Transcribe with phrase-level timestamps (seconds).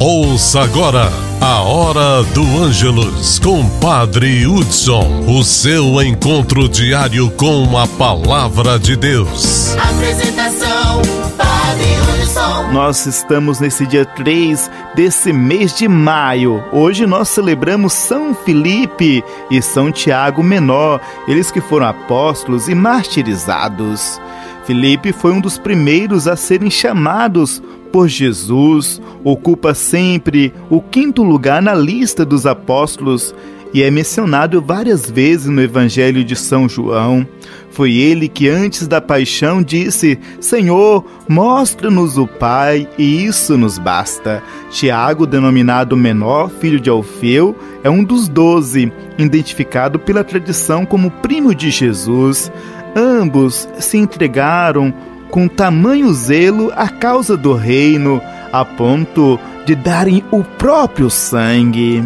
[0.00, 1.10] Ouça agora
[1.40, 8.94] a Hora do Ângelus com Padre Hudson, o seu encontro diário com a Palavra de
[8.94, 9.76] Deus.
[9.76, 11.02] Apresentação,
[11.36, 12.72] Padre Hudson.
[12.72, 16.62] Nós estamos nesse dia 3 desse mês de maio.
[16.72, 24.20] Hoje nós celebramos São Felipe e São Tiago Menor, eles que foram apóstolos e martirizados.
[24.64, 27.60] Felipe foi um dos primeiros a serem chamados
[27.92, 33.34] por Jesus, ocupa sempre o quinto lugar na lista dos apóstolos
[33.72, 37.26] e é mencionado várias vezes no Evangelho de São João.
[37.70, 44.42] Foi ele que antes da paixão disse: Senhor, mostra-nos o Pai, e isso nos basta.
[44.70, 51.54] Tiago, denominado menor, filho de Alfeu, é um dos doze, identificado pela tradição como primo
[51.54, 52.50] de Jesus.
[52.96, 54.92] Ambos se entregaram
[55.30, 58.20] com tamanho zelo à causa do reino,
[58.52, 62.04] a ponto de darem o próprio sangue.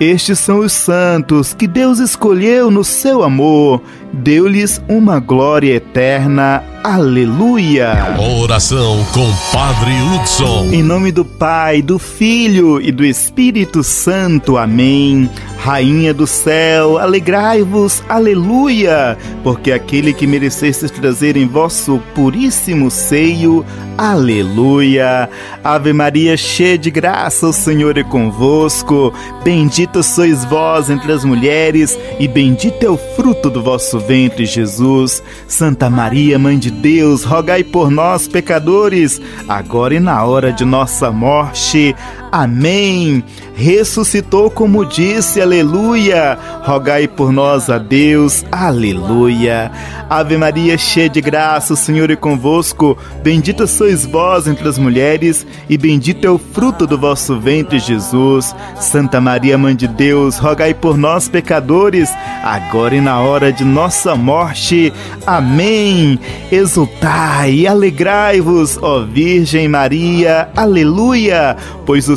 [0.00, 6.62] Estes são os santos que Deus escolheu no seu amor, deu-lhes uma glória eterna.
[6.84, 8.14] Aleluia!
[8.40, 10.68] Oração com Padre Hudson.
[10.72, 14.56] Em nome do Pai, do Filho e do Espírito Santo.
[14.56, 15.28] Amém.
[15.58, 23.66] Rainha do céu, alegrai-vos, aleluia, porque aquele que merecestes trazer em vosso puríssimo seio,
[23.98, 25.28] aleluia.
[25.62, 29.12] Ave Maria, cheia de graça, o Senhor é convosco.
[29.42, 35.20] Bendita sois vós entre as mulheres, e bendito é o fruto do vosso ventre, Jesus.
[35.48, 41.10] Santa Maria, Mãe de Deus, rogai por nós, pecadores, agora e na hora de nossa
[41.10, 41.96] morte.
[42.30, 43.24] Amém.
[43.54, 46.38] Ressuscitou como disse, aleluia.
[46.62, 49.70] Rogai por nós a Deus, aleluia.
[50.08, 52.96] Ave Maria, cheia de graça, o Senhor é convosco.
[53.22, 58.54] Bendita sois vós entre as mulheres, e bendito é o fruto do vosso ventre, Jesus.
[58.80, 62.10] Santa Maria, Mãe de Deus, rogai por nós, pecadores,
[62.42, 64.92] agora e na hora de nossa morte.
[65.26, 66.18] Amém.
[66.50, 72.16] Exultai e alegrai-vos, ó Virgem Maria, aleluia, pois o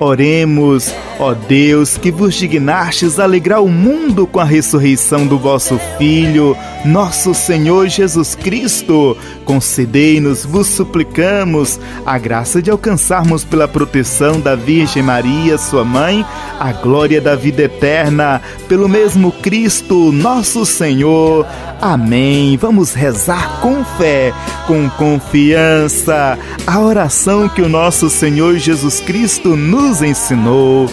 [0.00, 6.56] Oremos, ó Deus, que vos dignastes alegrar o mundo com a ressurreição do vosso Filho,
[6.84, 9.16] nosso Senhor Jesus Cristo.
[9.44, 16.26] Concedei-nos, vos suplicamos, a graça de alcançarmos pela proteção da Virgem Maria, sua mãe,
[16.58, 21.46] a glória da vida eterna, pelo mesmo Cristo, nosso Senhor.
[21.80, 22.56] Amém.
[22.56, 24.32] Vamos rezar com fé,
[24.66, 30.88] com confiança, a oração que o nosso Senhor Jesus Cristo nos ensinou.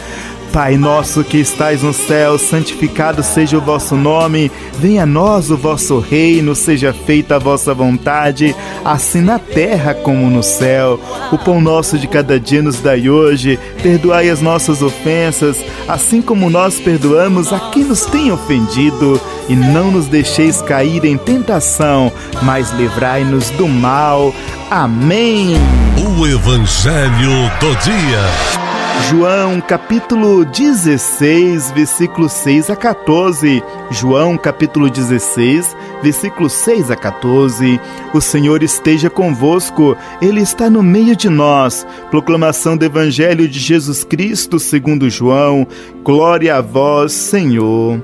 [0.51, 5.55] Pai nosso que estais no céu, santificado seja o vosso nome, venha a nós o
[5.55, 8.53] vosso reino, seja feita a vossa vontade,
[8.83, 10.99] assim na terra como no céu.
[11.31, 15.55] O pão nosso de cada dia nos dai hoje, perdoai as nossas ofensas,
[15.87, 21.17] assim como nós perdoamos a quem nos tem ofendido, e não nos deixeis cair em
[21.17, 24.35] tentação, mas livrai-nos do mal.
[24.69, 25.55] Amém.
[25.97, 28.60] O Evangelho do Dia.
[28.99, 33.63] João capítulo 16, versículo 6 a 14.
[33.89, 37.79] João capítulo 16, versículo 6 a 14.
[38.13, 41.85] O Senhor esteja convosco, Ele está no meio de nós.
[42.09, 45.67] Proclamação do Evangelho de Jesus Cristo segundo João.
[46.03, 48.01] Glória a vós, Senhor.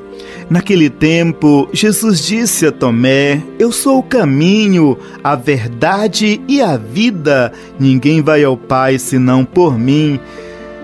[0.49, 7.51] Naquele tempo, Jesus disse a Tomé: Eu sou o caminho, a verdade e a vida.
[7.79, 10.19] Ninguém vai ao Pai senão por mim.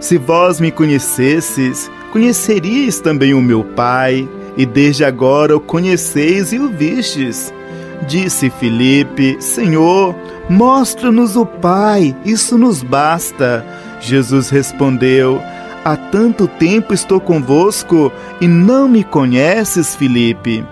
[0.03, 4.27] Se vós me conhecesses, conheceríeis também o meu Pai,
[4.57, 7.53] e desde agora o conheceis e o vistes.
[8.05, 10.13] Disse Filipe: Senhor,
[10.49, 13.65] mostra-nos o Pai, isso nos basta.
[14.01, 15.41] Jesus respondeu:
[15.85, 18.11] Há tanto tempo estou convosco
[18.41, 20.65] e não me conheces, Filipe.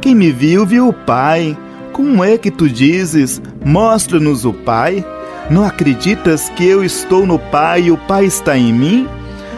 [0.00, 1.58] Quem me viu, viu o Pai.
[1.92, 5.04] Como é que tu dizes: Mostra-nos o Pai?
[5.48, 9.08] Não acreditas que eu estou no Pai e o Pai está em mim?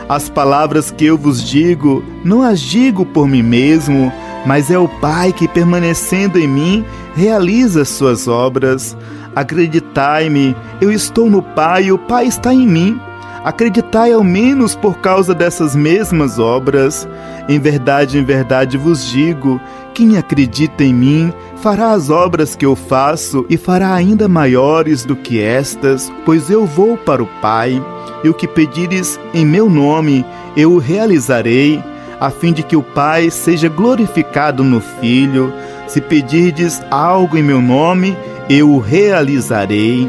[0.07, 4.13] As palavras que eu vos digo, não as digo por mim mesmo,
[4.45, 6.85] mas é o Pai que, permanecendo em mim,
[7.17, 8.95] realiza suas obras.
[9.35, 13.01] Acreditai-me, eu estou no Pai e o Pai está em mim.
[13.43, 17.09] Acreditai ao menos por causa dessas mesmas obras.
[17.49, 19.59] Em verdade, em verdade vos digo
[19.99, 25.17] quem acredita em mim fará as obras que eu faço e fará ainda maiores do
[25.17, 27.85] que estas, pois eu vou para o Pai,
[28.23, 30.25] e o que pedires em meu nome
[30.57, 31.83] eu o realizarei,
[32.21, 35.53] a fim de que o Pai seja glorificado no Filho.
[35.89, 38.17] Se pedirdes algo em meu nome,
[38.49, 40.09] eu o realizarei.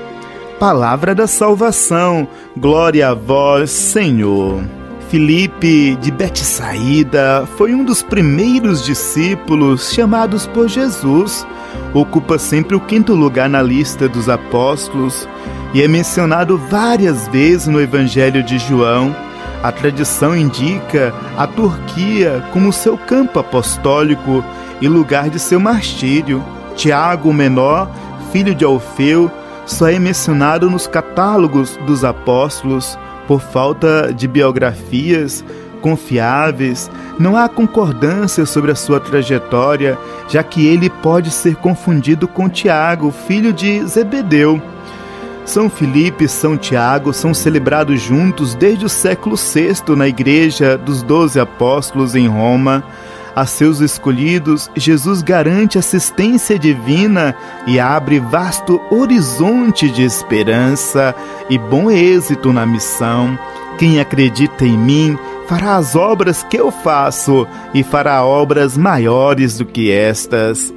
[0.60, 4.79] Palavra da salvação, glória a vós, Senhor.
[5.10, 11.48] Filipe de Betsaída foi um dos primeiros discípulos chamados por Jesus.
[11.96, 15.28] Ocupa sempre o quinto lugar na lista dos apóstolos
[15.74, 19.16] e é mencionado várias vezes no Evangelho de João.
[19.64, 24.46] A tradição indica a Turquia como seu campo apostólico
[24.80, 26.44] e lugar de seu martírio.
[26.76, 27.90] Tiago, o menor,
[28.32, 29.32] filho de Alfeu,
[29.66, 32.96] só é mencionado nos catálogos dos apóstolos
[33.30, 35.46] por falta de biografias
[35.84, 36.90] confiáveis,
[37.20, 43.12] não há concordância sobre a sua trajetória, já que ele pode ser confundido com Tiago,
[43.12, 44.60] filho de Zebedeu.
[45.46, 51.04] São Filipe e São Tiago são celebrados juntos desde o século VI na Igreja dos
[51.04, 52.84] Doze Apóstolos em Roma.
[53.40, 57.34] A seus escolhidos, Jesus garante assistência divina
[57.66, 61.16] e abre vasto horizonte de esperança
[61.50, 63.40] e bom êxito na missão.
[63.78, 69.66] Quem acredita em mim fará as obras que eu faço e fará obras maiores do
[69.66, 70.74] que estas.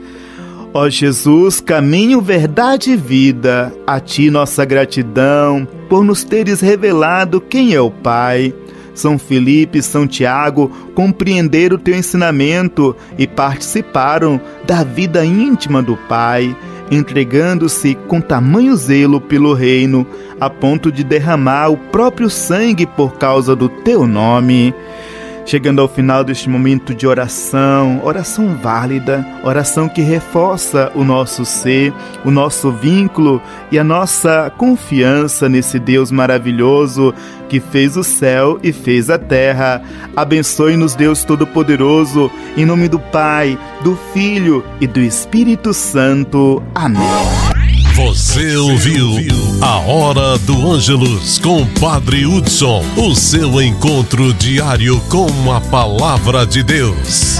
[0.72, 7.74] Ó Jesus, caminho, verdade e vida, a ti nossa gratidão por nos teres revelado quem
[7.74, 8.54] é o Pai
[8.94, 15.96] são Felipe e São Tiago compreenderam o teu ensinamento e participaram da vida íntima do
[16.08, 16.54] Pai,
[16.90, 20.06] entregando-se com tamanho zelo pelo reino,
[20.40, 24.74] a ponto de derramar o próprio sangue por causa do teu nome.
[25.44, 31.92] Chegando ao final deste momento de oração, oração válida, oração que reforça o nosso ser,
[32.24, 37.14] o nosso vínculo e a nossa confiança nesse Deus maravilhoso
[37.48, 39.82] que fez o céu e fez a terra.
[40.16, 46.62] Abençoe-nos, Deus Todo-Poderoso, em nome do Pai, do Filho e do Espírito Santo.
[46.74, 47.51] Amém.
[47.94, 49.10] Você ouviu
[49.60, 56.62] a Hora do Ângelus com Padre Hudson, o seu encontro diário com a palavra de
[56.62, 57.36] Deus.